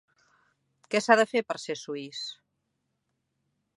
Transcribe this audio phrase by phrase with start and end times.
[0.95, 2.23] Què s'ha de fer per ser suís?